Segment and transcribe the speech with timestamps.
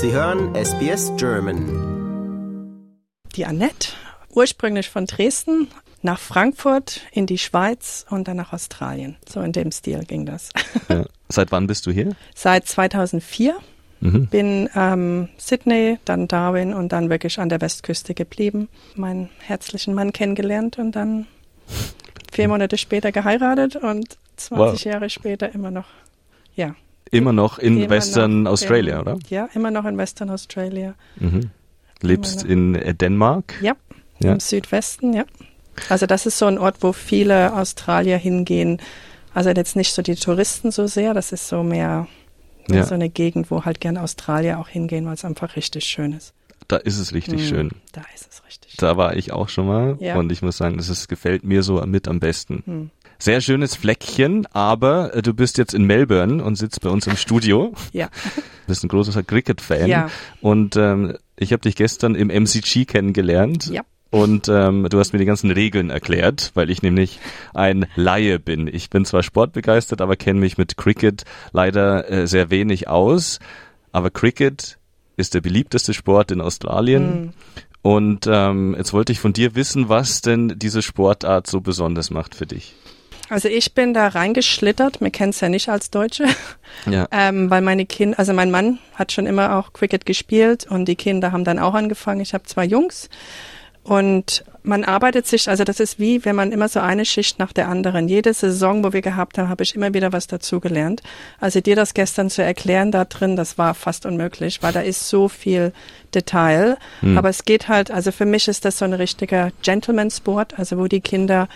[0.00, 2.86] Sie hören SBS German.
[3.34, 3.88] Die Annette,
[4.30, 5.66] ursprünglich von Dresden,
[6.02, 9.16] nach Frankfurt, in die Schweiz und dann nach Australien.
[9.28, 10.50] So in dem Stil ging das.
[10.88, 11.04] Ja.
[11.28, 12.14] Seit wann bist du hier?
[12.36, 13.56] Seit 2004.
[13.98, 14.28] Mhm.
[14.28, 18.68] Bin ähm, Sydney, dann Darwin und dann wirklich an der Westküste geblieben.
[18.94, 21.26] Meinen herzlichen Mann kennengelernt und dann
[22.32, 24.84] vier Monate später geheiratet und 20 wow.
[24.84, 25.88] Jahre später immer noch,
[26.54, 26.76] ja.
[27.10, 29.18] Immer noch in immer Western noch, Australia, oder?
[29.28, 30.94] Ja, immer noch in Western Australia.
[31.16, 31.50] Mhm.
[32.00, 33.54] Lebst in äh, Dänemark?
[33.60, 33.74] Ja,
[34.20, 35.24] ja, im Südwesten, ja.
[35.88, 38.80] Also das ist so ein Ort, wo viele Australier hingehen.
[39.32, 42.08] Also jetzt nicht so die Touristen so sehr, das ist so mehr
[42.70, 42.84] ja.
[42.84, 46.34] so eine Gegend, wo halt gerne Australier auch hingehen, weil es einfach richtig schön ist.
[46.66, 47.70] Da ist es richtig mhm, schön.
[47.92, 48.78] Da ist es richtig schön.
[48.78, 50.16] Da war ich auch schon mal ja.
[50.16, 52.62] und ich muss sagen, es gefällt mir so mit am besten.
[52.66, 52.90] Mhm.
[53.20, 57.16] Sehr schönes Fleckchen, aber äh, du bist jetzt in Melbourne und sitzt bei uns im
[57.16, 57.72] Studio.
[57.92, 58.10] Ja.
[58.36, 59.88] Du bist ein großer Cricket-Fan.
[59.88, 60.10] Ja.
[60.40, 63.70] Und ähm, ich habe dich gestern im MCG kennengelernt.
[63.72, 63.82] Ja.
[64.10, 67.18] Und ähm, du hast mir die ganzen Regeln erklärt, weil ich nämlich
[67.54, 68.66] ein Laie bin.
[68.66, 73.38] Ich bin zwar sportbegeistert, aber kenne mich mit Cricket leider äh, sehr wenig aus.
[73.90, 74.78] Aber Cricket
[75.16, 77.20] ist der beliebteste Sport in Australien.
[77.20, 77.30] Mhm.
[77.82, 82.34] Und ähm, jetzt wollte ich von dir wissen, was denn diese Sportart so besonders macht
[82.34, 82.74] für dich.
[83.28, 86.24] Also ich bin da reingeschlittert, mir kennt's ja nicht als Deutsche,
[86.86, 87.06] ja.
[87.12, 90.96] ähm, weil meine Kinder, also mein Mann hat schon immer auch Cricket gespielt und die
[90.96, 92.20] Kinder haben dann auch angefangen.
[92.20, 93.08] Ich habe zwei Jungs
[93.82, 97.54] und man arbeitet sich, also das ist wie, wenn man immer so eine Schicht nach
[97.54, 98.06] der anderen.
[98.06, 101.02] Jede Saison, wo wir gehabt haben, habe ich immer wieder was dazugelernt.
[101.40, 105.08] Also dir das gestern zu erklären da drin, das war fast unmöglich, weil da ist
[105.08, 105.72] so viel
[106.14, 106.76] Detail.
[107.00, 107.16] Hm.
[107.16, 110.86] Aber es geht halt, also für mich ist das so ein richtiger Gentleman-Sport, also wo
[110.86, 111.48] die Kinder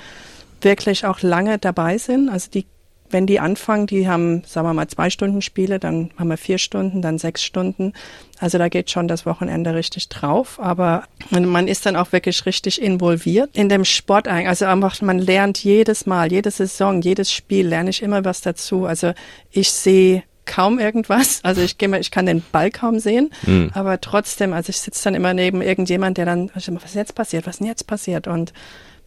[0.63, 2.29] wirklich auch lange dabei sind.
[2.29, 2.67] Also die
[3.13, 6.59] wenn die anfangen, die haben, sagen wir mal, zwei Stunden Spiele, dann haben wir vier
[6.59, 7.93] Stunden, dann sechs Stunden.
[8.39, 10.59] Also da geht schon das Wochenende richtig drauf.
[10.61, 14.29] Aber man ist dann auch wirklich richtig involviert in dem Sport.
[14.29, 18.87] Also einfach, man lernt jedes Mal, jede Saison, jedes Spiel lerne ich immer was dazu.
[18.87, 19.13] Also
[19.51, 21.41] ich sehe kaum irgendwas.
[21.45, 23.71] Also ich gehe mal, ich kann den Ball kaum sehen, mhm.
[23.75, 27.47] aber trotzdem, also ich sitze dann immer neben irgendjemand, der dann, was ist jetzt passiert,
[27.47, 28.27] was ist denn jetzt passiert?
[28.27, 28.53] Und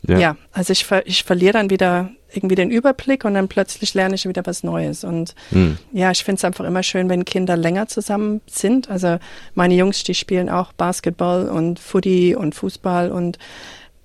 [0.07, 3.93] ja, ja also ich, ver ich verliere dann wieder irgendwie den Überblick und dann plötzlich
[3.93, 5.03] lerne ich wieder was Neues.
[5.03, 5.77] Und mhm.
[5.93, 8.89] ja, ich finde es einfach immer schön, wenn Kinder länger zusammen sind.
[8.89, 9.17] Also
[9.53, 13.37] meine Jungs, die spielen auch Basketball und Footy und Fußball und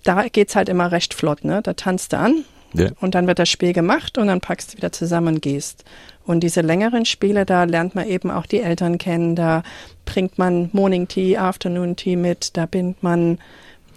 [0.02, 1.60] da geht's halt immer recht flott, ne?
[1.62, 2.88] Da tanzt du an ja.
[3.00, 5.84] und dann wird das Spiel gemacht und dann packst du wieder zusammen und gehst.
[6.24, 9.62] Und diese längeren Spiele, da lernt man eben auch die Eltern kennen, da
[10.04, 13.38] bringt man Morning Tea, Afternoon Tea mit, da bindet man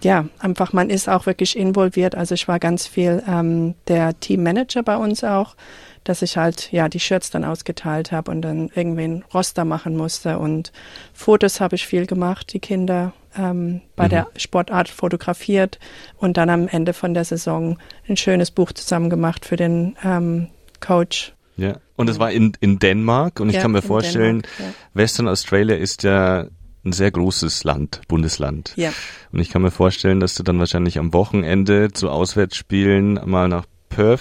[0.04, 2.14] ja, einfach man ist auch wirklich involviert.
[2.14, 5.56] Also ich war ganz viel ähm, der Teammanager bei uns auch,
[6.04, 9.96] dass ich halt ja die Shirts dann ausgeteilt habe und dann irgendwie ein Roster machen
[9.96, 10.72] musste und
[11.12, 14.10] Fotos habe ich viel gemacht, die Kinder ähm, bei mhm.
[14.10, 15.78] der Sportart fotografiert
[16.18, 17.78] und dann am Ende von der Saison
[18.08, 20.48] ein schönes Buch zusammen gemacht für den ähm,
[20.80, 21.32] Coach.
[21.56, 25.00] Ja, und es war in, in Dänemark und ich ja, kann mir vorstellen, Dänemark, ja.
[25.00, 26.46] Western Australia ist ja
[26.84, 28.72] ein sehr großes Land, Bundesland.
[28.76, 28.92] Ja.
[29.32, 33.64] Und ich kann mir vorstellen, dass du dann wahrscheinlich am Wochenende zu Auswärtsspielen mal nach
[33.88, 34.20] Perth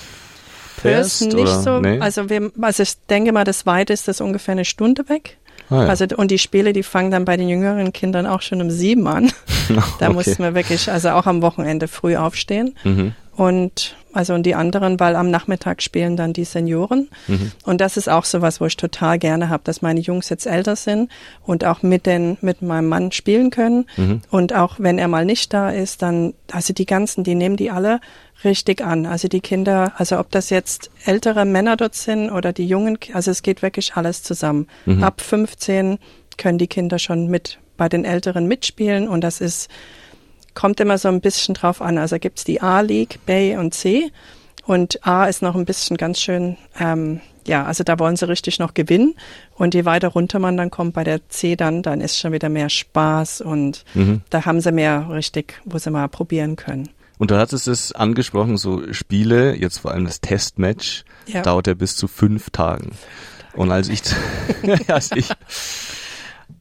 [0.77, 1.61] fährst, nicht oder?
[1.61, 1.79] so.
[1.79, 1.99] Nee?
[1.99, 5.37] Also, wir, also ich denke mal, das weiteste ist ungefähr eine Stunde weg.
[5.69, 5.89] Ah, ja.
[5.89, 9.07] Also und die Spiele, die fangen dann bei den jüngeren Kindern auch schon um sieben
[9.07, 9.31] an.
[9.99, 10.13] da okay.
[10.13, 12.75] mussten wir wirklich, also auch am Wochenende früh aufstehen.
[12.83, 13.13] Mhm.
[13.35, 17.09] Und also und die anderen, weil am Nachmittag spielen dann die Senioren.
[17.27, 17.51] Mhm.
[17.63, 20.45] Und das ist auch so was, wo ich total gerne habe, dass meine Jungs jetzt
[20.45, 21.11] älter sind
[21.43, 23.85] und auch mit den mit meinem Mann spielen können.
[23.97, 24.21] Mhm.
[24.29, 27.71] Und auch wenn er mal nicht da ist, dann also die ganzen, die nehmen die
[27.71, 27.99] alle
[28.43, 29.07] richtig an.
[29.07, 33.31] Also die Kinder, also ob das jetzt ältere Männer dort sind oder die jungen, also
[33.31, 34.67] es geht wirklich alles zusammen.
[34.85, 35.03] Mhm.
[35.03, 35.97] Ab 15
[36.37, 39.69] können die Kinder schon mit bei den Älteren mitspielen und das ist
[40.53, 41.97] kommt immer so ein bisschen drauf an.
[41.97, 44.11] Also gibt's die A-League, B und C.
[44.65, 48.59] Und A ist noch ein bisschen ganz schön, ähm, ja, also da wollen sie richtig
[48.59, 49.15] noch gewinnen.
[49.55, 52.47] Und je weiter runter man dann kommt bei der C dann, dann ist schon wieder
[52.47, 54.21] mehr Spaß und Mhm.
[54.29, 56.87] da haben sie mehr richtig, wo sie mal probieren können.
[57.17, 61.41] Und du hattest es angesprochen, so Spiele, jetzt vor allem das Testmatch, Ja.
[61.41, 62.91] dauert ja bis zu fünf Tagen.
[63.55, 64.01] Und als ich,
[64.87, 65.27] als ich,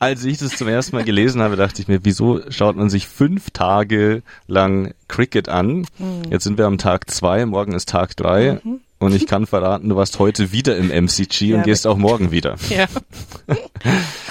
[0.02, 3.06] als ich das zum ersten Mal gelesen habe, dachte ich mir, wieso schaut man sich
[3.06, 5.86] fünf Tage lang Cricket an?
[5.98, 6.24] Mhm.
[6.28, 8.60] Jetzt sind wir am Tag zwei, morgen ist Tag drei.
[9.02, 12.30] Und ich kann verraten, du warst heute wieder im MCG und Ja, gehst auch morgen
[12.30, 12.56] wieder.
[12.70, 12.86] Ja.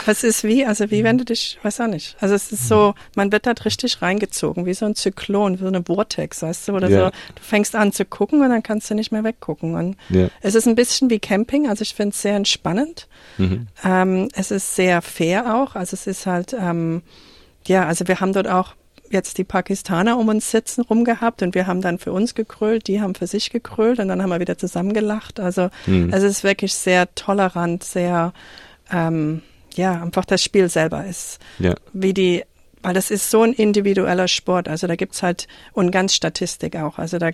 [0.03, 2.15] Aber es ist wie, also wie wenn du dich, weiß auch nicht.
[2.19, 5.67] Also es ist so, man wird da richtig reingezogen, wie so ein Zyklon, wie so
[5.67, 7.05] eine Vortex, weißt du, oder Ja.
[7.05, 7.09] so.
[7.35, 9.75] Du fängst an zu gucken und dann kannst du nicht mehr weggucken.
[9.75, 10.29] Und Ja.
[10.41, 13.07] es ist ein bisschen wie Camping, also ich finde es sehr entspannend.
[13.37, 13.67] Mhm.
[13.83, 17.03] Ähm, es ist sehr fair auch, also es ist halt, ähm,
[17.67, 18.73] ja, also wir haben dort auch
[19.11, 23.01] jetzt die Pakistaner um uns sitzen rumgehabt und wir haben dann für uns gekrölt, die
[23.01, 25.39] haben für sich gekrölt und dann haben wir wieder zusammen gelacht.
[25.39, 26.11] Also Mhm.
[26.13, 28.33] es ist wirklich sehr tolerant, sehr,
[28.91, 29.41] ähm,
[29.75, 31.75] ja, einfach das Spiel selber ist, Ja.
[31.93, 32.43] wie die,
[32.81, 36.97] weil das ist so ein individueller Sport, also da gibt's halt, und ganz Statistik auch,
[36.97, 37.31] also da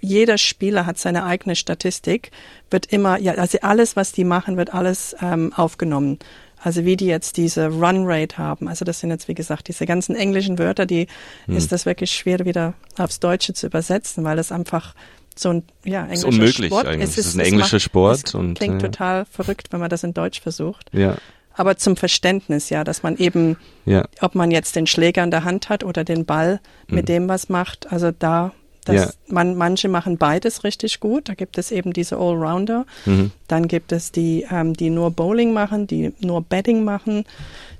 [0.00, 2.30] jeder Spieler hat seine eigene Statistik,
[2.70, 6.20] wird immer, ja, also alles, was die machen, wird alles ähm, aufgenommen.
[6.62, 8.68] Also wie die jetzt diese Run Rate haben.
[8.68, 11.06] Also das sind jetzt, wie gesagt, diese ganzen englischen Wörter, die
[11.46, 14.94] ist das wirklich schwer wieder aufs Deutsche zu übersetzen, weil das einfach
[15.36, 17.10] so ein, ja, englischer unmöglich Sport eigentlich.
[17.10, 20.02] Es Es ist ein englischer macht- Sport und, klingt äh, total verrückt, wenn man das
[20.02, 20.90] in Deutsch versucht.
[20.92, 21.16] Ja.
[21.54, 24.04] Aber zum Verständnis, ja, dass man eben, Ja.
[24.20, 27.48] ob man jetzt den Schläger in der Hand hat oder den Ball mit dem was
[27.48, 28.52] macht, also da,
[28.88, 28.96] das.
[29.04, 29.10] Ja.
[29.34, 31.28] man, manche machen beides richtig gut.
[31.28, 32.86] Da gibt es eben diese Allrounder.
[33.06, 33.30] Mhm.
[33.46, 37.24] Dann gibt es die, ähm, die nur Bowling machen, die nur Betting machen,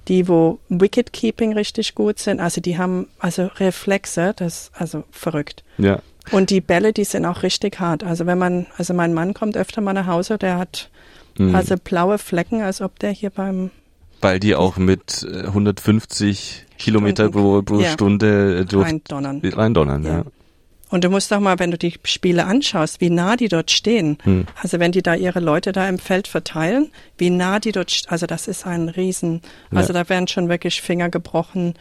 [0.09, 2.41] die, wo Wicketkeeping richtig gut sind.
[2.41, 5.65] Also die haben also Reflexe, das also verrückt.
[5.79, 6.01] Ja.
[6.31, 8.05] Und die Bälle, die sind auch richtig hart.
[8.05, 10.91] Also wenn man, also mein Mann kommt öfter mal nach Hause, der hat
[11.39, 11.55] Mhm.
[11.55, 13.71] also blaue Flecken, als ob der hier beim
[14.21, 17.91] Weil die auch mit äh, 150 Kilometer pro, pro Ja.
[17.93, 19.41] Stunde äh, durch reindonnern.
[19.45, 20.03] reindonnern.
[20.05, 20.11] Ja.
[20.19, 20.25] Ja.
[20.90, 24.19] Und du musst doch mal, wenn du die Spiele anschaust, wie nah die dort stehen.
[24.23, 24.46] Hm.
[24.62, 28.26] Also wenn die da ihre Leute da im Feld verteilen, wie nah die dort, also
[28.26, 31.75] das ist ein Riesen, also da werden schon wirklich Finger gebrochen.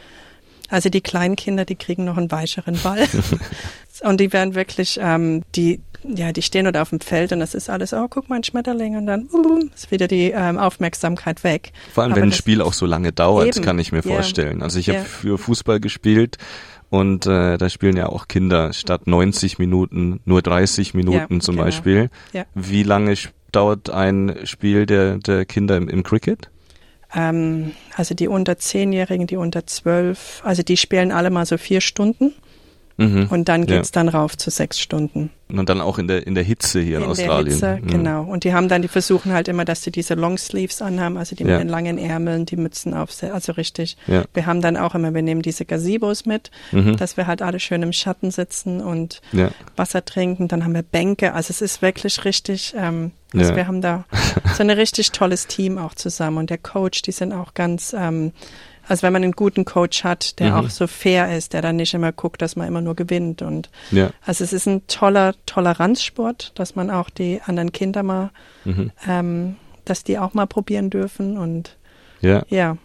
[0.69, 3.07] Also die kleinen Kinder, die kriegen noch einen weicheren Ball.
[4.04, 7.54] und die werden wirklich, ähm, die, ja, die stehen dort auf dem Feld und das
[7.54, 11.45] ist alles, oh, guck mal, ein Schmetterling und dann uh, ist wieder die ähm, Aufmerksamkeit
[11.45, 11.71] weg.
[11.94, 13.63] Vor allem, Aber wenn ein Spiel auch so lange dauert, Eben.
[13.63, 14.15] kann ich mir Ja.
[14.15, 14.62] vorstellen.
[14.62, 15.06] Also ich habe Ja.
[15.06, 16.38] für Fußball gespielt
[16.89, 21.56] und äh, da spielen ja auch Kinder statt 90 Minuten nur 30 Minuten Ja, zum
[21.56, 21.66] genau.
[21.66, 22.10] Beispiel.
[22.34, 22.45] Ja.
[22.56, 23.13] Wie lange
[23.51, 26.50] dauert ein Spiel der, der Kinder im, im Cricket?
[27.13, 31.81] Ähm, also die unter Zehnjährigen, die unter zwölf, also die spielen alle mal so vier
[31.81, 32.34] Stunden
[32.98, 33.28] Mhm.
[33.30, 33.78] und dann Ja.
[33.78, 35.30] geht's dann rauf zu sechs Stunden.
[35.50, 37.60] Und dann auch in der in der Hitze hier in, in Australien.
[37.60, 37.90] der Hitze, Mhm.
[37.90, 38.24] genau.
[38.24, 41.44] Und die haben dann, die versuchen halt immer, dass sie diese Longsleeves anhaben, also die
[41.44, 41.52] Ja.
[41.52, 43.98] mit den langen Ärmeln, die Mützen aufsetzen, also richtig.
[44.08, 44.24] Ja.
[44.34, 46.98] Wir haben dann auch immer, wir nehmen diese Gazebos mit, Mhm.
[46.98, 49.52] dass wir halt alle schön im Schatten sitzen und Ja.
[49.76, 50.48] Wasser trinken.
[50.48, 51.34] Dann haben wir Bänke.
[51.34, 53.56] Also es ist wirklich richtig, ähm, also Ja.
[53.56, 54.06] wir haben da
[54.56, 56.40] so ein richtig tolles Team auch zusammen.
[56.40, 58.34] Und der Coach, die sind auch ganz, ähm,
[58.88, 60.57] also wenn man einen guten Coach hat, der Mhm.
[60.57, 63.42] auch so fair ist, der dann nicht immer guckt, dass man immer nur gewinnt.
[63.42, 64.12] Und Ja.
[64.25, 68.31] also es ist ein toller Toleranzsport, dass man auch die anderen Kinder mal,
[68.66, 68.92] Mhm.
[69.07, 69.56] ähm,
[69.86, 71.38] dass die auch mal probieren dürfen.
[71.38, 71.78] Und
[72.22, 72.44] Ja.
[72.50, 72.78] ja.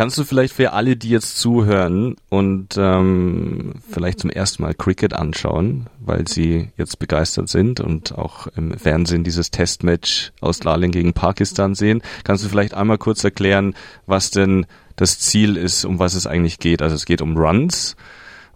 [0.00, 5.12] Kannst du vielleicht für alle, die jetzt zuhören und ähm, vielleicht zum ersten Mal Cricket
[5.12, 11.74] anschauen, weil sie jetzt begeistert sind und auch im Fernsehen dieses Testmatch Australien gegen Pakistan
[11.74, 13.74] sehen, kannst du vielleicht einmal kurz erklären,
[14.06, 14.64] was denn
[14.96, 16.80] das Ziel ist, um was es eigentlich geht?
[16.80, 17.94] Also es geht um Runs.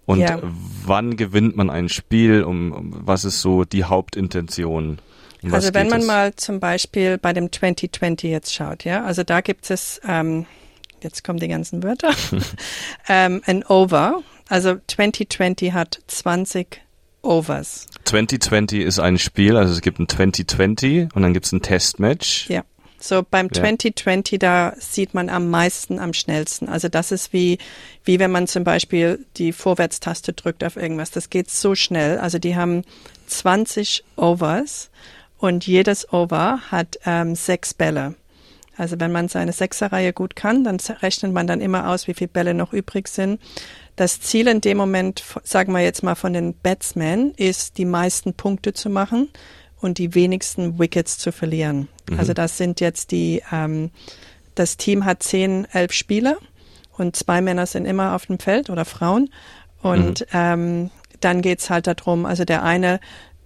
[0.06, 0.40] Und Ja.
[0.86, 2.42] wann gewinnt man ein Spiel?
[2.42, 4.98] Um, um was ist so die Hauptintention?
[5.42, 6.06] Um Also wenn man es?
[6.06, 10.46] mal zum Beispiel bei dem 2020 jetzt schaut, ja, also da gibt es, ähm,
[11.04, 12.10] jetzt kommen die ganzen Wörter,
[13.08, 14.22] ähm, ein Over.
[14.48, 16.80] Also 2020 hat 20
[17.22, 17.86] Overs.
[18.04, 22.48] 2020 ist ein Spiel, also es gibt ein 2020 und dann gibt es ein Testmatch.
[22.50, 22.64] Ja.
[22.98, 23.60] So beim Ja.
[23.60, 26.68] 2020, da sieht man am meisten, am schnellsten.
[26.68, 27.58] Also das ist wie,
[28.02, 31.10] wie wenn man zum Beispiel die Vorwärtstaste drückt auf irgendwas.
[31.10, 32.18] Das geht so schnell.
[32.18, 32.82] Also die haben
[33.26, 34.90] 20 Overs
[35.38, 38.14] und jedes Over hat ähm, sechs Bälle.
[38.76, 42.28] Also wenn man seine Sechserreihe gut kann, dann rechnet man dann immer aus, wie viele
[42.28, 43.40] Bälle noch übrig sind.
[43.96, 48.34] Das Ziel in dem Moment, sagen wir jetzt mal von den Batsmen, ist, die meisten
[48.34, 49.28] Punkte zu machen
[49.80, 51.88] und die wenigsten Wickets zu verlieren.
[52.18, 53.90] Also das sind jetzt die, ähm,
[54.54, 56.36] das Team hat zehn, elf Spieler
[56.96, 59.30] und zwei Männer sind immer auf dem Feld oder Frauen.
[59.82, 60.90] Und ähm,
[61.20, 63.00] dann geht's halt darum, also der eine,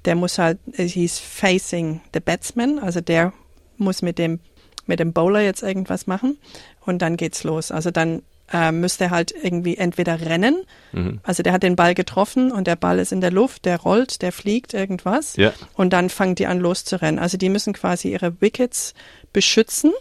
[0.04, 3.32] der muss halt, he's facing the batsman, also der
[3.76, 4.40] muss mit dem
[4.88, 6.38] mit dem Bowler jetzt irgendwas machen
[6.84, 7.70] und dann geht's los.
[7.70, 10.56] Also dann äh, müsste er halt irgendwie entweder rennen,
[10.92, 11.20] Mhm.
[11.22, 14.22] also der hat den Ball getroffen und der Ball ist in der Luft, der rollt,
[14.22, 15.36] der fliegt, irgendwas.
[15.36, 15.52] Ja.
[15.74, 17.18] Und dann fangen die an loszurennen.
[17.18, 18.94] Also die müssen quasi ihre Wickets
[19.34, 19.92] beschützen.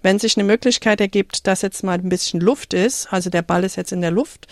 [0.00, 3.64] Wenn sich eine Möglichkeit ergibt, dass jetzt mal ein bisschen Luft ist, also der Ball
[3.64, 4.46] ist jetzt in der Luft,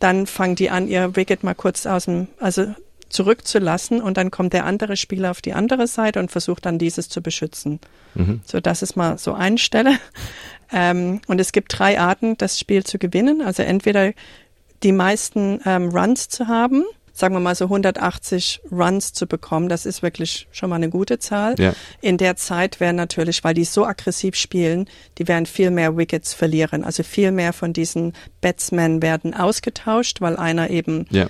[0.00, 2.66] dann fangen die an, ihr Wicket mal kurz aus dem, also
[3.08, 7.08] zurückzulassen und dann kommt der andere Spieler auf die andere Seite und versucht dann dieses
[7.08, 7.80] zu beschützen.
[8.14, 8.40] Mhm.
[8.44, 9.98] So, das ist mal so eine Stelle.
[10.70, 13.40] Ähm, und es gibt drei Arten, das Spiel zu gewinnen.
[13.40, 14.12] Also entweder
[14.82, 16.84] die meisten ähm, Runs zu haben,
[17.18, 21.18] sagen wir mal so 180 Runs zu bekommen, das ist wirklich schon mal eine gute
[21.18, 21.56] Zahl.
[21.58, 21.72] Ja.
[22.00, 24.88] In der Zeit werden natürlich, weil die so aggressiv spielen,
[25.18, 26.84] die werden viel mehr Wickets verlieren.
[26.84, 31.26] Also viel mehr von diesen Batsmen werden ausgetauscht, weil einer eben Ja.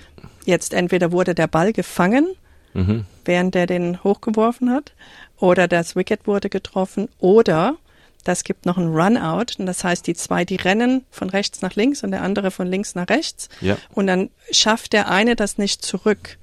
[0.49, 2.27] Jetzt entweder wurde der Ball gefangen,
[2.73, 3.05] Mhm.
[3.25, 4.93] während der den hochgeworfen hat,
[5.37, 7.77] oder das Wicket wurde getroffen, oder
[8.25, 9.55] das gibt noch einen Run-out.
[9.57, 12.67] Und das heißt, die zwei, die rennen von rechts nach links und der andere von
[12.67, 13.49] links nach rechts.
[13.61, 13.77] Ja.
[13.93, 16.37] Und dann schafft der eine das nicht zurück.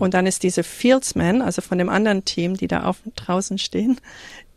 [0.00, 4.00] Und dann ist diese Fieldsman, also von dem anderen Team, die da auf, draußen stehen,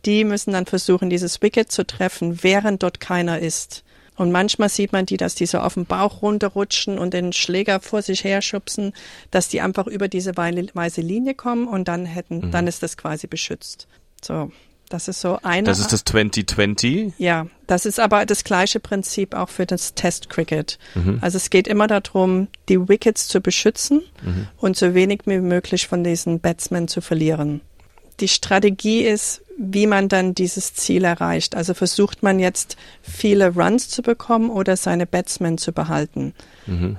[0.04, 3.84] die müssen dann versuchen, dieses Wicket zu treffen, während dort keiner ist.
[4.16, 7.80] Und manchmal sieht man die, dass die so auf dem Bauch runterrutschen und den Schläger
[7.80, 8.92] vor sich her schubsen,
[9.30, 13.26] dass die einfach über diese weiße Linie kommen und dann hätten, dann ist das quasi
[13.26, 13.88] beschützt.
[14.22, 14.52] So,
[14.90, 15.62] das ist so eine.
[15.62, 17.14] Das ist das 2020.
[17.16, 20.78] Ja, das ist aber das gleiche Prinzip auch für das Test Cricket.
[21.22, 24.02] Also es geht immer darum, die Wickets zu beschützen
[24.58, 27.62] und so wenig wie möglich von diesen Batsmen zu verlieren.
[28.20, 31.54] Die Strategie ist, wie man dann dieses Ziel erreicht.
[31.56, 36.34] Also versucht man jetzt viele Runs zu bekommen oder seine Batsmen zu behalten.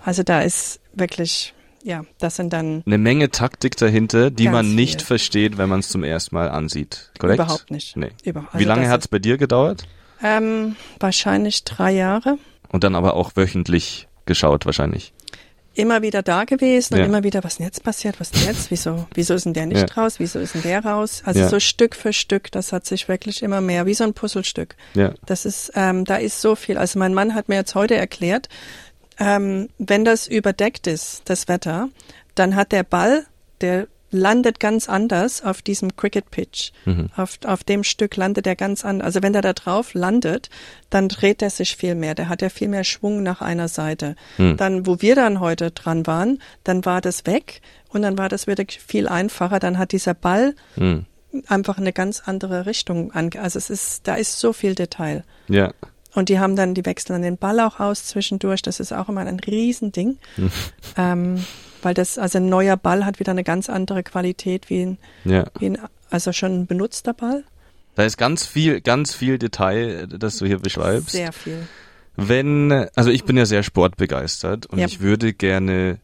[0.06, 1.54] Also da ist wirklich,
[1.84, 5.08] ja, das sind dann Eine Menge Taktik dahinter, die man nicht viel.
[5.08, 7.12] versteht, wenn man es zum ersten Mal ansieht.
[7.18, 7.40] Korrekt?
[7.40, 7.96] Überhaupt nicht.
[7.96, 8.10] Nee.
[8.24, 9.84] Über- Wie also lange das hat es bei dir gedauert?
[10.22, 12.38] ähm, wahrscheinlich drei Jahre.
[12.70, 15.14] Und dann aber auch wöchentlich geschaut wahrscheinlich.
[15.76, 17.02] Immer wieder da gewesen Ja.
[17.04, 19.66] und immer wieder, was denn jetzt passiert, was denn jetzt, wieso, wieso ist denn der
[19.66, 19.96] nicht Ja.
[20.04, 21.24] raus, wieso ist denn der raus?
[21.26, 21.50] Also Ja.
[21.50, 24.76] so Stück für Stück, das hat sich wirklich immer mehr, wie so ein Puzzlestück.
[24.94, 25.14] Ja.
[25.26, 26.78] Das ist, ähm, da ist so viel.
[26.78, 28.50] Also mein Mann hat mir jetzt heute erklärt,
[29.20, 31.90] ähm, wenn das überdeckt ist, das Wetter,
[32.36, 33.26] dann hat der Ball,
[33.62, 36.72] der landet ganz anders auf diesem Cricket Pitch.
[37.18, 39.06] Auf, auf dem Stück landet er ganz anders.
[39.08, 40.50] Also wenn er da drauf landet,
[40.90, 42.16] dann dreht er sich viel mehr.
[42.16, 44.16] Der hat ja viel mehr Schwung nach einer Seite.
[44.38, 48.48] Dann, wo wir dann heute dran waren, dann war das weg und dann war das
[48.48, 49.60] wieder viel einfacher.
[49.60, 51.06] Dann hat dieser Ball Hm.
[51.48, 55.24] einfach eine ganz andere Richtung ange Also es ist, da ist so viel Detail.
[55.50, 55.74] Ja.
[56.16, 58.62] Und die haben dann, die wechseln dann den Ball auch aus zwischendurch.
[58.62, 60.20] Das ist auch immer ein Riesending.
[60.96, 61.44] ähm,
[61.84, 65.46] weil das, also ein neuer Ball hat wieder eine ganz andere Qualität wie ein, Ja.
[65.60, 65.78] wie ein
[66.10, 67.44] also schon ein benutzter Ball.
[67.96, 71.12] Da ist ganz viel, ganz viel Detail, das du hier beschreibst.
[71.12, 71.68] Sehr viel.
[72.16, 74.86] Wenn, also ich bin ja sehr sportbegeistert und Ja.
[74.86, 76.00] ich würde gerne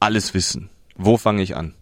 [0.00, 0.68] alles wissen.
[0.96, 1.74] Wo fange ich an?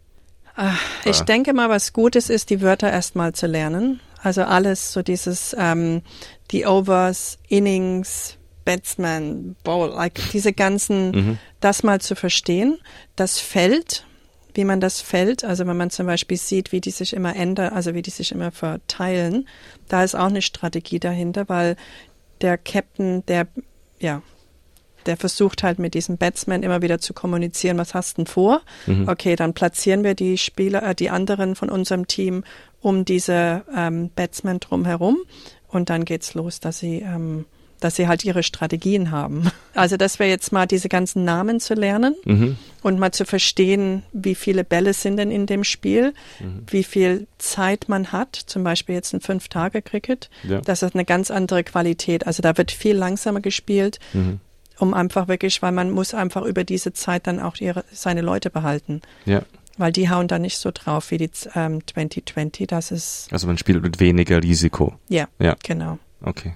[1.04, 4.00] Ich denke mal, was Gutes ist, die Wörter erstmal zu lernen.
[4.22, 6.02] Also alles, so dieses, ähm,
[6.50, 12.78] die Overs, Innings, Batsman, Bowl, like diese ganzen, das mal zu verstehen.
[13.16, 14.04] Das Feld,
[14.54, 17.72] wie man das Feld, also wenn man zum Beispiel sieht, wie die sich immer ändern,
[17.72, 19.48] also wie die sich immer verteilen,
[19.88, 21.76] da ist auch eine Strategie dahinter, weil
[22.40, 23.46] der Captain, der,
[23.98, 24.22] ja,
[25.06, 28.62] der versucht halt mit diesem Batsman immer wieder zu kommunizieren, was hast du denn vor?
[29.08, 32.44] Okay, dann platzieren wir die Spieler, äh, die anderen von unserem Team
[32.80, 35.18] um diese ähm, Batsman drumherum
[35.68, 37.46] und dann geht's los, dass sie, ähm,
[37.84, 39.50] dass sie halt ihre Strategien haben.
[39.74, 42.56] Also das wäre jetzt mal diese ganzen Namen zu lernen Mhm.
[42.82, 46.12] und mal zu verstehen, wie viele Bälle sind denn in dem Spiel,
[46.70, 50.30] wie viel Zeit man hat, zum Beispiel jetzt ein Fünf-Tage-Cricket.
[50.42, 50.60] Ja.
[50.60, 52.26] Das hat eine ganz andere Qualität.
[52.26, 53.98] Also da wird viel langsamer gespielt,
[54.78, 58.50] um einfach wirklich, weil man muss einfach über diese Zeit dann auch ihre, seine Leute
[58.50, 59.00] behalten.
[59.24, 59.42] Ja.
[59.78, 62.66] Weil die hauen da nicht so drauf wie die ähm, 2020.
[62.66, 64.94] Das ist, Also man spielt mit weniger Risiko.
[65.08, 65.56] ja, Ja.
[65.62, 65.98] genau.
[66.22, 66.54] Okay.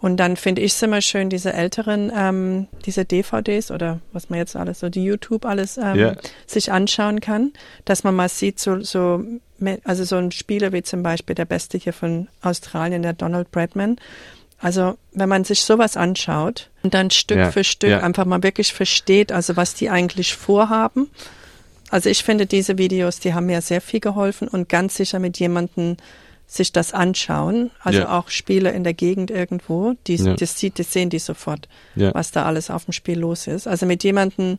[0.00, 4.38] Und dann finde ich es immer schön, diese älteren, ähm, diese DVDs oder was man
[4.38, 6.16] jetzt alles, so die YouTube alles ähm, Ja.
[6.46, 7.52] sich anschauen kann,
[7.84, 9.24] dass man mal sieht, so, so,
[9.82, 13.96] also so ein Spieler wie zum Beispiel der Beste hier von Australien, der Donald Bradman.
[14.60, 18.00] Also wenn man sich sowas anschaut und dann Stück Ja, für Stück ja.
[18.00, 21.10] einfach mal wirklich versteht, also was die eigentlich vorhaben.
[21.90, 25.38] Also ich finde diese Videos, die haben mir sehr viel geholfen und ganz sicher mit
[25.38, 25.96] jemandem
[26.50, 28.18] sich das anschauen, also Ja.
[28.18, 30.32] auch Spieler in der Gegend irgendwo, die, Ja.
[30.34, 32.12] das, sieht, das sehen die sofort, Ja.
[32.14, 33.68] was da alles auf dem Spiel los ist.
[33.68, 34.56] Also mit jemandem,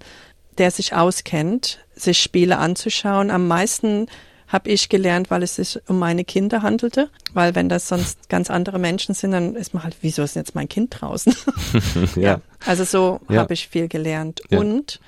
[0.60, 3.32] der sich auskennt, sich Spiele anzuschauen.
[3.32, 4.06] Am meisten
[4.48, 7.10] habe ich gelernt, weil es sich um meine Kinder handelte.
[7.34, 10.42] Weil wenn das sonst ganz andere Menschen sind, dann ist man halt, wieso ist denn
[10.44, 11.34] jetzt mein Kind draußen?
[12.16, 12.42] Ja.
[12.66, 13.42] Also so Ja.
[13.42, 14.42] habe ich viel gelernt.
[14.50, 14.60] Ja.
[14.60, 15.00] Und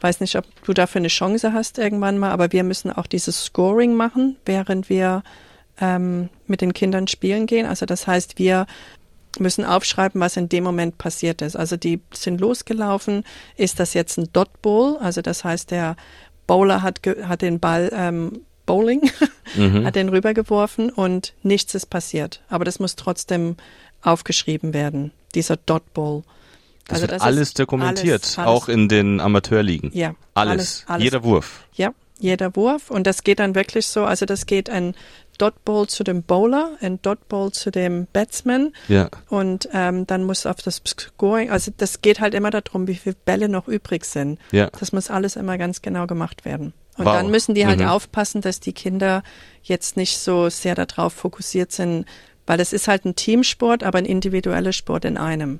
[0.00, 3.44] weiß nicht, ob du dafür eine Chance hast irgendwann mal, aber wir müssen auch dieses
[3.44, 5.22] Scoring machen, während wir
[5.80, 7.66] ähm, mit den Kindern spielen gehen.
[7.66, 8.66] Also das heißt, wir
[9.38, 11.56] müssen aufschreiben, was in dem Moment passiert ist.
[11.56, 13.24] Also die sind losgelaufen.
[13.56, 14.96] Ist das jetzt ein Dot Ball?
[15.00, 15.96] Also das heißt, der
[16.46, 19.10] Bowler hat, hat den Ball ähm, Bowling,
[19.56, 19.84] mhm.
[19.84, 22.40] hat den rübergeworfen und nichts ist passiert.
[22.48, 23.56] Aber das muss trotzdem
[24.02, 26.22] aufgeschrieben werden, dieser Dot Bowl.
[26.86, 28.48] Das also wird das alles dokumentiert, alles, alles.
[28.48, 29.90] auch in den Amateurligen.
[29.92, 30.14] Ja.
[30.34, 31.64] Alles, alles, jeder Wurf.
[31.74, 32.90] Ja, jeder Wurf.
[32.90, 34.94] Und das geht dann wirklich so, also das geht ein
[35.38, 38.72] Dot Bowl zu dem Bowler, ein Dot Bowl zu dem Batsman.
[38.88, 39.08] Ja.
[39.28, 43.16] Und ähm, dann muss auf das Scoring, also das geht halt immer darum, wie viele
[43.24, 44.38] Bälle noch übrig sind.
[44.52, 44.68] Ja.
[44.78, 46.74] Das muss alles immer ganz genau gemacht werden.
[46.98, 47.14] Und wow.
[47.14, 47.88] dann müssen die halt mhm.
[47.88, 49.22] aufpassen, dass die Kinder
[49.62, 52.04] jetzt nicht so sehr darauf fokussiert sind,
[52.46, 55.58] weil es ist halt ein Teamsport, aber ein individueller Sport in einem.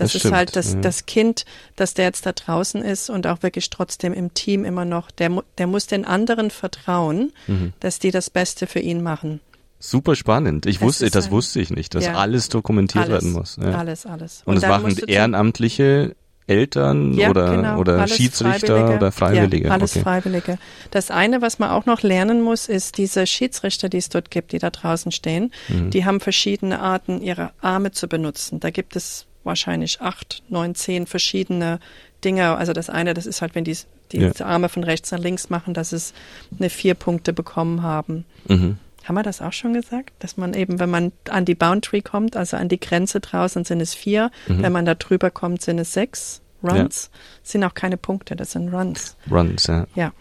[0.00, 0.80] Das, das ist halt das, ja.
[0.80, 1.44] das Kind,
[1.76, 5.42] dass der jetzt da draußen ist und auch wirklich trotzdem im Team immer noch, der,
[5.58, 7.72] der muss den anderen vertrauen, mhm.
[7.80, 9.40] dass die das Beste für ihn machen.
[9.78, 10.66] Super spannend.
[10.66, 12.14] Ich das wusste, das ein, wusste ich nicht, dass ja.
[12.14, 13.56] alles dokumentiert alles, werden muss.
[13.60, 13.72] Ja.
[13.72, 14.42] Alles, alles.
[14.44, 16.14] Und, und es machen ehrenamtliche
[16.46, 17.78] Eltern ja, oder, genau.
[17.78, 18.96] oder Schiedsrichter Freiwillige.
[18.96, 19.68] oder Freiwillige?
[19.68, 20.02] Ja, alles okay.
[20.02, 20.58] Freiwillige.
[20.90, 24.52] Das eine, was man auch noch lernen muss, ist diese Schiedsrichter, die es dort gibt,
[24.52, 25.52] die da draußen stehen.
[25.68, 25.90] Mhm.
[25.90, 28.58] Die haben verschiedene Arten, ihre Arme zu benutzen.
[28.60, 31.80] Da gibt es wahrscheinlich acht, neun, zehn verschiedene
[32.24, 32.56] Dinge.
[32.56, 33.76] Also das eine, das ist halt, wenn die,
[34.12, 34.32] die ja.
[34.44, 36.12] Arme von rechts nach links machen, dass es
[36.58, 38.24] eine vier Punkte bekommen haben.
[38.46, 38.78] Mhm.
[39.04, 40.12] Haben wir das auch schon gesagt?
[40.18, 43.80] Dass man eben, wenn man an die Boundary kommt, also an die Grenze draußen, sind
[43.80, 44.30] es vier.
[44.46, 44.62] Mhm.
[44.62, 46.42] Wenn man da drüber kommt, sind es sechs.
[46.62, 47.18] Runs ja.
[47.42, 49.16] sind auch keine Punkte, das sind Runs.
[49.30, 49.86] Runs, ja.
[49.94, 50.12] Ja.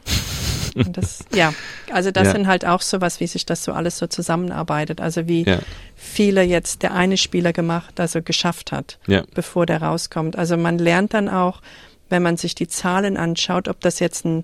[0.75, 1.53] Und das, ja,
[1.91, 2.31] also das Ja.
[2.33, 5.01] sind halt auch sowas, wie sich das so alles so zusammenarbeitet.
[5.01, 5.59] Also wie Ja.
[5.95, 9.23] viele jetzt der eine Spieler gemacht, also geschafft hat, Ja.
[9.33, 10.35] bevor der rauskommt.
[10.38, 11.61] Also man lernt dann auch,
[12.09, 14.43] wenn man sich die Zahlen anschaut, ob das jetzt ein,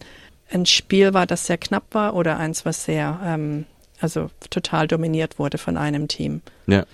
[0.51, 3.65] ein Spiel war, das sehr knapp war oder eins, was sehr, ähm,
[3.99, 6.41] also total dominiert wurde von einem Team.
[6.67, 6.85] Ja.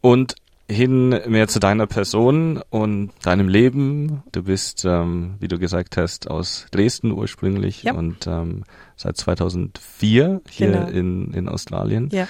[0.00, 0.36] Und
[0.68, 4.22] hin mehr zu deiner Person und deinem Leben.
[4.32, 7.94] Du bist, ähm, wie du gesagt hast, aus Dresden ursprünglich Ja.
[7.94, 8.64] und ähm,
[8.96, 10.86] seit 2004 hier Genau.
[10.88, 12.08] in, in Australien.
[12.12, 12.26] Ja.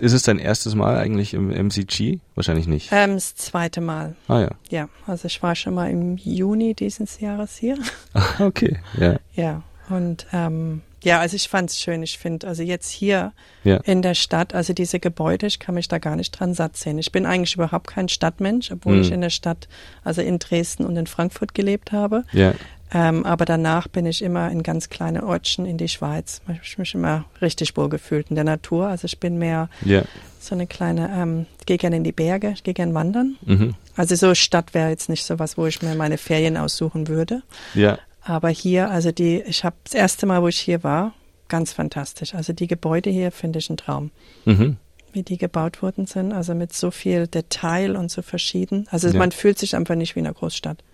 [0.00, 2.20] Ist es dein erstes Mal eigentlich im MCG?
[2.36, 2.90] Wahrscheinlich nicht.
[2.92, 4.14] Ähm, das zweite Mal.
[4.28, 4.50] Ah ja.
[4.70, 7.78] Ja, also ich war schon mal im Juni dieses Jahres hier.
[8.12, 8.78] Ah, okay.
[8.96, 9.16] Ja.
[9.34, 12.02] Ja, und ähm, ja, also ich fand's schön.
[12.02, 13.32] Ich finde, also jetzt hier
[13.64, 13.76] Ja.
[13.78, 16.98] in der Stadt, also diese Gebäude, ich kann mich da gar nicht dran satt sehen.
[16.98, 19.02] Ich bin eigentlich überhaupt kein Stadtmensch, obwohl Mhm.
[19.02, 19.68] ich in der Stadt,
[20.04, 22.24] also in Dresden und in Frankfurt gelebt habe.
[22.32, 22.54] Ja.
[22.90, 26.40] Ähm, aber danach bin ich immer in ganz kleine Ortschen in die Schweiz.
[26.62, 28.86] Ich habe mich immer richtig wohl gefühlt in der Natur.
[28.86, 30.04] Also ich bin mehr Ja.
[30.40, 33.36] so eine kleine, ähm, ich gehe gerne in die Berge, ich gehe gerne wandern.
[33.44, 33.74] Mhm.
[33.94, 37.42] Also so Stadt wäre jetzt nicht so was, wo ich mir meine Ferien aussuchen würde.
[37.74, 37.98] Ja.
[38.28, 41.14] Aber hier, also die, ich habe das erste Mal, wo ich hier war,
[41.48, 42.34] ganz fantastisch.
[42.34, 44.10] Also die Gebäude hier finde ich ein Traum,
[44.44, 44.76] Mhm.
[45.12, 46.32] wie die gebaut worden sind.
[46.32, 48.86] Also mit so viel Detail und so verschieden.
[48.90, 49.14] Also Ja.
[49.18, 50.84] man fühlt sich einfach nicht wie in einer Großstadt.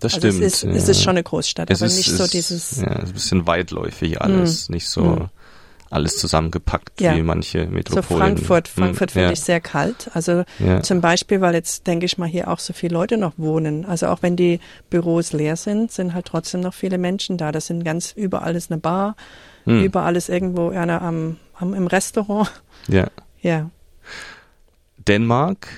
[0.00, 0.42] Das also stimmt.
[0.44, 0.70] Es ist, ja.
[0.72, 2.76] es ist schon eine Großstadt, Es aber ist, nicht es so ist- dieses.
[2.82, 5.28] Ja, es ist ein bisschen weitläufig alles, nicht so Mhm.
[5.90, 7.14] Alles zusammengepackt Ja.
[7.16, 8.20] wie manche So Metropolen.
[8.20, 8.80] Frankfurt, Mhm.
[8.80, 9.32] Frankfurt finde ja.
[9.32, 10.10] ich sehr kalt.
[10.14, 10.82] Also Ja.
[10.82, 13.84] zum Beispiel, weil jetzt denke ich mal hier auch so viele Leute noch wohnen.
[13.84, 17.52] Also auch wenn die Büros leer sind, sind halt trotzdem noch viele Menschen da.
[17.52, 19.14] Das sind ganz überall ist eine Bar,
[19.64, 19.82] Mhm.
[19.84, 22.50] überall ist irgendwo einer am, am im Restaurant.
[22.88, 23.06] ja.
[23.42, 23.70] Ja,
[25.06, 25.68] Dänemark.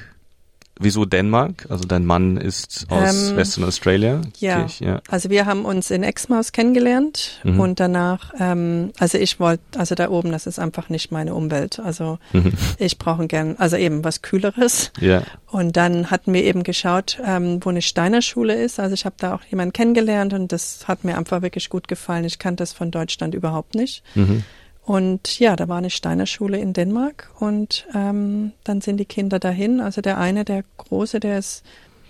[0.79, 1.67] Wieso Dänemark?
[1.69, 4.21] Also dein Mann ist aus Ähm, Western Australia.
[4.38, 4.64] ja.
[4.67, 5.01] Ich- ja.
[5.09, 7.61] Also wir haben uns in Exmouth kennengelernt Mhm.
[7.61, 11.81] und danach, ähm, also ich wollte, also da oben, das ist einfach nicht meine Umwelt.
[11.81, 12.53] Also Mhm.
[12.79, 14.93] ich brauche gern, also eben was Kühleres.
[15.01, 15.23] Ja.
[15.51, 18.79] Und dann hatten wir eben geschaut, ähm, wo eine Steinerschule ist.
[18.79, 22.25] Also ich habe da auch jemanden kennengelernt und das hat mir einfach wirklich gut gefallen.
[22.25, 24.03] Ich kannte das von Deutschland überhaupt nicht.
[24.14, 24.45] Mhm.
[24.88, 29.81] Und ja, da war eine Steinerschule in Dänemark und ähm, dann sind die Kinder dahin.
[29.83, 31.62] Also der eine, der Große, der ist,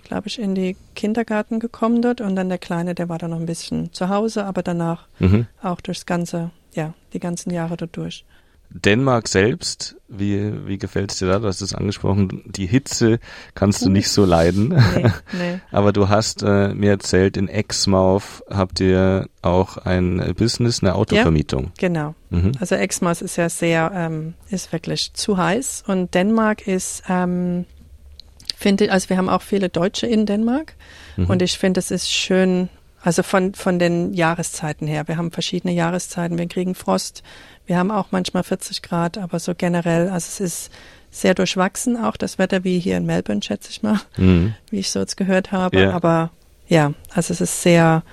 [0.05, 3.39] glaube ich, in die Kindergarten gekommen dort und dann der Kleine, der war dann noch
[3.41, 5.45] ein bisschen zu Hause, aber danach Mhm.
[5.61, 8.23] auch durchs ganze, ja, die ganzen Jahre dort durch.
[8.71, 11.39] Dänemark selbst, wie, wie gefällt es dir da?
[11.39, 13.19] Du hast es angesprochen, die Hitze
[13.55, 14.69] kannst du nicht so leiden.
[14.69, 15.59] Nee, nee.
[15.71, 21.71] Aber du hast äh, mir erzählt, in Exmouth habt ihr auch ein Business, eine Autovermietung.
[21.77, 22.13] Genau.
[22.29, 22.51] Mhm.
[22.59, 27.65] Also Exmouth ist ja sehr, ähm, ist wirklich zu heiß und Dänemark ist, ähm,
[28.55, 30.75] finde, also wir haben auch viele Deutsche in Dänemark
[31.17, 31.25] Mhm.
[31.25, 32.69] und ich finde, es ist schön,
[33.01, 35.07] also von, von den Jahreszeiten her.
[35.07, 37.23] Wir haben verschiedene Jahreszeiten, wir kriegen Frost,
[37.65, 40.71] wir haben auch manchmal 40 Grad, aber so generell, also es ist
[41.11, 44.53] sehr durchwachsen auch das Wetter wie hier in Melbourne, schätze ich mal, Mhm.
[44.69, 45.79] wie ich so jetzt gehört habe.
[45.79, 45.91] Ja.
[45.91, 46.29] Aber
[46.67, 48.03] ja, also es ist sehr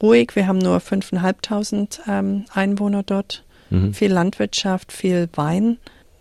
[0.00, 0.30] ruhig.
[0.36, 3.94] Wir haben nur 5.500 ähm, Einwohner dort Mhm.
[3.94, 5.78] viel Landwirtschaft, viel Wein,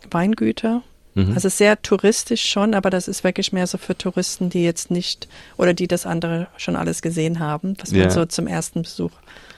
[0.10, 0.82] Weingüter.
[1.15, 1.34] Mhm.
[1.36, 5.28] Also sehr touristisch schon, aber das ist wirklich mehr so für Touristen, die jetzt nicht
[5.58, 7.99] oder die das andere schon alles gesehen haben, was Ja.
[8.06, 9.12] man so zum ersten Besuch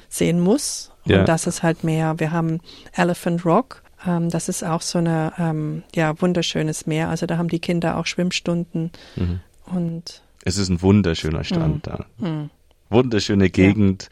[0.10, 0.92] sehen muss.
[1.06, 1.20] Ja.
[1.22, 2.16] Und das ist halt mehr.
[2.20, 2.60] Wir haben
[2.94, 3.84] Elephant Rock.
[4.08, 7.10] Ähm, das ist auch so eine ähm, ja wunderschönes Meer.
[7.10, 9.40] Also da haben die Kinder auch Schwimmstunden Mhm.
[9.66, 12.06] und Es ist ein wunderschöner Strand da.
[12.20, 12.50] mh,
[12.90, 14.10] Wunderschöne Gegend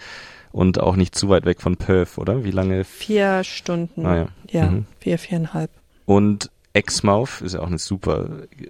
[0.51, 2.43] und auch nicht zu weit weg von Perth, oder?
[2.43, 2.83] Wie lange?
[2.85, 4.05] vier Stunden.
[4.05, 4.27] Ah, ja.
[4.51, 4.85] ja Mhm.
[4.99, 5.69] vier, viereinhalb.
[6.05, 8.27] Und Exmouth ist ja auch eine super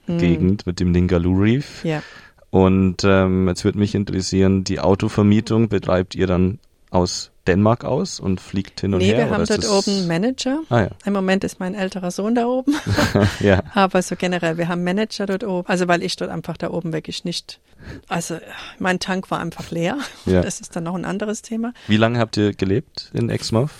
[0.08, 0.18] Mhm.
[0.18, 1.84] Gegend mit dem Ningaloo Reef.
[1.86, 2.02] Ja.
[2.50, 6.60] Und ähm, jetzt würde mich interessieren, die Autovermietung betreibt ihr dann
[6.92, 9.18] aus Dänemark aus und fliegt hin und Nee, her?
[9.18, 10.60] wir oder haben dort oben einen Manager.
[10.70, 12.76] Ah ja, Im Moment ist mein älterer Sohn da oben.
[13.40, 15.68] ja, Aber so generell, wir haben Manager dort oben.
[15.68, 17.60] Also weil ich dort einfach da oben wirklich nicht.
[18.08, 18.38] Also
[18.80, 19.98] mein Tank war einfach leer.
[20.26, 20.42] ja.
[20.42, 21.74] Das ist dann noch ein anderes Thema.
[21.88, 23.72] Wie lange habt ihr gelebt in Exmouth?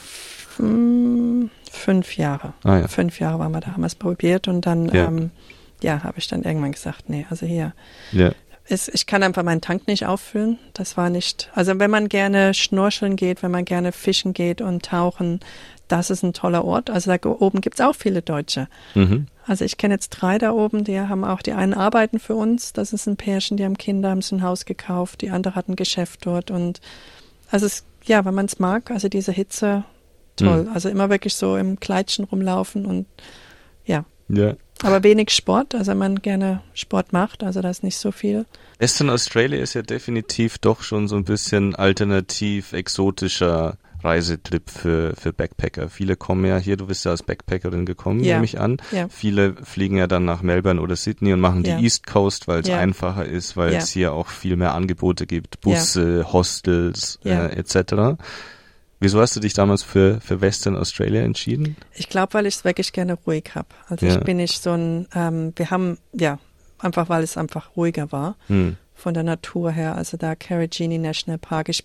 [0.58, 2.54] Hm, fünf Jahre.
[2.64, 5.06] Ah ja, Fünf Jahre waren wir da, haben wir es probiert und dann, Ja.
[5.08, 5.32] ähm,
[5.82, 7.74] ja, habe ich dann irgendwann gesagt, nee, also hier,
[8.12, 8.32] ja,
[8.66, 10.58] ist, ich kann einfach meinen Tank nicht auffüllen.
[10.74, 14.86] Das war nicht, also wenn man gerne schnorcheln geht, wenn man gerne fischen geht und
[14.86, 15.42] tauchen,
[15.90, 16.90] das ist ein toller Ort.
[16.90, 18.68] Also da oben gibt's auch viele Deutsche.
[18.96, 19.28] mhm.
[19.46, 22.72] Also ich kenne jetzt drei da oben, die haben auch, die einen arbeiten für uns,
[22.72, 25.68] das ist ein Pärchen, die haben Kinder, haben sich ein Haus gekauft, die andere hat
[25.68, 26.80] ein Geschäft dort und
[27.52, 29.84] also es, ja, wenn man es mag, also diese Hitze,
[30.36, 30.68] toll.
[30.74, 33.06] Also immer wirklich so im Kleidchen rumlaufen und
[33.86, 34.06] ja.
[34.30, 34.56] ja.
[34.82, 38.46] Aber wenig Sport, also wenn man gerne Sport macht, also da ist nicht so viel.
[38.80, 45.32] Western Australia ist ja definitiv doch schon so ein bisschen alternativ, exotischer Reisetrip für, für
[45.32, 45.88] Backpacker.
[45.90, 48.34] Viele kommen ja hier, du bist ja als Backpackerin gekommen, Ja.
[48.36, 48.78] nehme ich an.
[48.92, 49.08] Ja.
[49.08, 51.78] Viele fliegen ja dann nach Melbourne oder Sydney und machen Ja.
[51.78, 52.78] die East Coast, weil es Ja.
[52.80, 53.78] einfacher ist, weil Ja.
[53.80, 57.46] es hier auch viel mehr Angebote gibt, Busse, Hostels Ja.
[57.46, 58.18] äh, etc.
[59.04, 61.76] Wieso hast du dich damals für, für Western Australia entschieden?
[61.94, 63.68] Ich glaube, weil ich es wirklich gerne ruhig habe.
[63.90, 64.14] Also Ja.
[64.16, 66.40] ich bin nicht so ein, ähm, wir haben, ja,
[66.80, 68.38] einfach weil es einfach ruhiger war.
[68.48, 68.78] Hm.
[68.96, 71.68] von der Natur her, also da Carigini National Park.
[71.68, 71.84] Ich,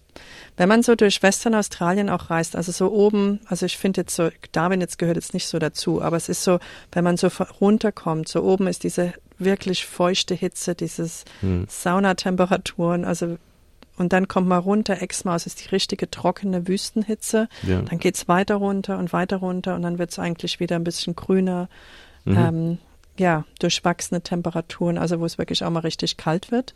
[0.56, 4.14] wenn man so durch Western Australien auch reist, also so oben, also ich finde jetzt
[4.14, 6.60] so, Darwin jetzt gehört jetzt nicht so dazu, aber es ist so,
[6.92, 7.28] wenn man so
[7.60, 11.66] runterkommt, so oben ist diese wirklich feuchte Hitze, dieses Hm.
[11.68, 13.38] Saunatemperaturen, also
[13.98, 17.82] und dann kommt man runter, Exmaus ist die richtige trockene Wüstenhitze, Ja.
[17.82, 21.68] dann geht's weiter runter und weiter runter und dann wird's eigentlich wieder ein bisschen grüner,
[22.24, 22.36] Mhm.
[22.36, 22.78] ähm,
[23.18, 26.74] ja, durchwachsene Temperaturen, also wo es wirklich auch mal richtig kalt wird.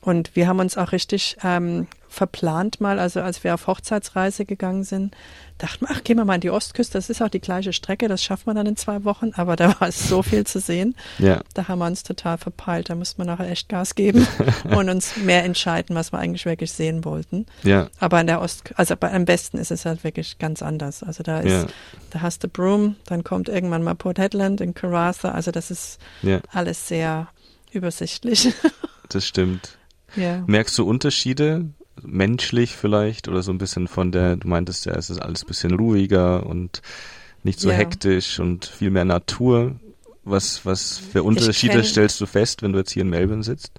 [0.00, 4.82] Und wir haben uns auch richtig ähm, verplant mal, also als wir auf Hochzeitsreise gegangen
[4.84, 5.14] sind,
[5.58, 8.08] dachten wir, ach, gehen wir mal in die Ostküste, das ist auch die gleiche Strecke,
[8.08, 10.94] das schafft man dann in zwei Wochen, aber da war es so viel zu sehen,
[11.18, 11.42] Ja.
[11.54, 14.26] da haben wir uns total verpeilt, da mussten wir nachher echt Gas geben
[14.64, 17.44] und uns mehr entscheiden, was wir eigentlich wirklich sehen wollten.
[17.64, 17.88] Ja.
[17.98, 21.02] Aber in der Ost, also bei, am besten ist es halt wirklich ganz anders.
[21.02, 21.66] Also da ist, Ja.
[22.10, 25.98] da hast du Broome, dann kommt irgendwann mal Port Hedland in Karratha, also das ist
[26.22, 26.40] Ja.
[26.52, 27.28] alles sehr
[27.72, 28.52] übersichtlich.
[29.08, 29.77] Das stimmt.
[30.16, 30.42] Ja.
[30.46, 31.66] Merkst du Unterschiede,
[32.02, 35.46] menschlich vielleicht, oder so ein bisschen von der, du meintest ja, es ist alles ein
[35.48, 36.82] bisschen ruhiger und
[37.42, 37.76] nicht so Ja.
[37.76, 39.76] hektisch und viel mehr Natur.
[40.24, 43.72] Was, was für Unterschiede kenn- stellst du fest, wenn du jetzt hier in Melbourne sitzt?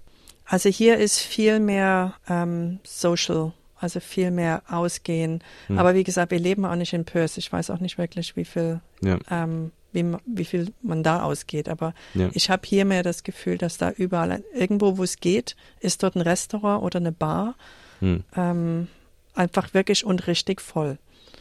[0.45, 5.43] Also hier ist viel mehr ähm, Social, also viel mehr Ausgehen.
[5.67, 5.77] Hm.
[5.77, 7.37] Aber wie gesagt, wir leben auch nicht in Perth.
[7.37, 11.69] Ich weiß auch nicht wirklich, wie viel, Ja, ähm, wie, wie viel man da ausgeht.
[11.69, 15.55] Aber ja, ich habe hier mehr das Gefühl, dass da überall, irgendwo wo es geht,
[15.79, 17.55] ist dort ein Restaurant oder eine Bar.
[17.99, 18.87] hm, Ähm,
[19.35, 20.97] einfach wirklich und richtig voll.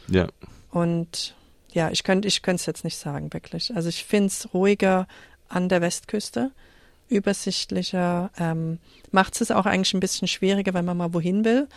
[0.07, 0.27] ja,
[0.71, 1.35] Und
[1.71, 3.75] ja, ich könnte ich es jetzt nicht sagen, wirklich.
[3.75, 5.07] Also ich finde es ruhiger
[5.49, 6.51] an der Westküste,
[7.09, 8.79] übersichtlicher, ähm,
[9.11, 11.67] macht es auch eigentlich ein bisschen schwieriger, wenn man mal wohin will.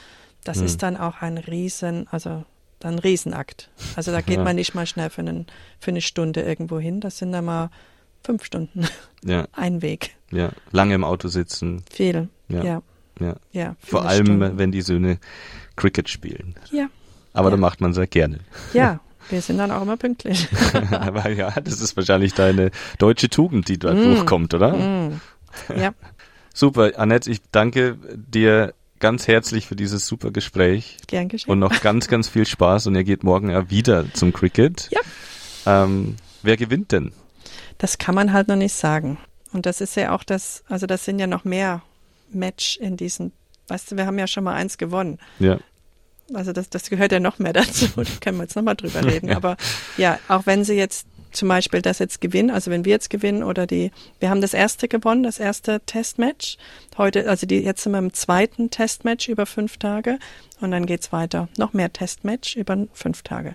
[0.44, 0.64] Das Hm.
[0.66, 2.44] ist dann auch ein Riesen, also
[2.84, 3.70] dann ein Riesenakt.
[3.96, 4.44] Also da geht Ja.
[4.44, 5.46] man nicht mal schnell für, einen,
[5.80, 7.00] für eine Stunde irgendwo hin.
[7.00, 7.70] Das sind dann mal
[8.24, 8.86] fünf Stunden
[9.24, 10.16] ja, ein Weg.
[10.30, 10.50] ja.
[10.70, 11.82] Lange im Auto sitzen.
[11.90, 12.28] Viel.
[12.48, 12.82] Ja, Ja.
[13.20, 13.36] ja.
[13.52, 13.76] Ja.
[13.80, 14.58] Vor allem, Stunden.
[14.58, 15.18] wenn die Söhne
[15.76, 16.54] Cricket spielen.
[16.70, 16.88] Ja.
[17.32, 18.40] Aber dann macht man sehr gerne.
[18.72, 19.00] Ja.
[19.30, 20.48] Wir sind dann auch immer pünktlich.
[20.90, 24.16] Aber ja, das ist wahrscheinlich deine deutsche Tugend, die dort Mm.
[24.16, 24.72] hochkommt, oder?
[24.76, 25.20] Mm.
[25.76, 25.92] Ja.
[26.52, 31.50] Super, Annette, ich danke dir ganz herzlich für dieses super Gespräch Gern geschehen.
[31.50, 34.88] und noch ganz, ganz viel Spaß und ihr geht morgen ja wieder zum Cricket.
[34.90, 35.00] Ja.
[35.84, 37.12] Ähm, wer gewinnt denn?
[37.78, 39.18] Das kann man halt noch nicht sagen.
[39.52, 41.82] Und das ist ja auch das, also das sind ja noch mehr
[42.30, 43.32] Match in diesen,
[43.68, 45.18] weißt du, wir haben ja schon mal eins gewonnen.
[45.40, 45.58] Ja,
[46.32, 47.88] Also das, das gehört ja noch mehr dazu.
[47.96, 49.28] Da können wir jetzt nochmal drüber reden.
[49.28, 49.36] Ja.
[49.36, 49.56] Aber
[49.96, 53.42] ja, auch wenn sie jetzt zum Beispiel das jetzt gewinnen, also wenn wir jetzt gewinnen
[53.42, 53.90] oder die,
[54.20, 56.56] wir haben das erste gewonnen, das erste Testmatch.
[56.96, 60.18] Heute, also die, jetzt sind wir im zweiten Testmatch über fünf Tage
[60.60, 61.48] und dann geht's weiter.
[61.56, 63.54] Noch mehr Testmatch über fünf Tage.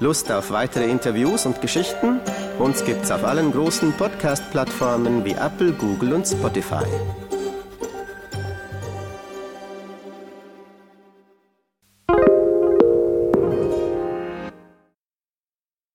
[0.00, 2.18] Lust auf weitere Interviews und Geschichten?
[2.58, 6.84] Uns gibt's auf allen großen Podcast-Plattformen wie Apple, Google und Spotify.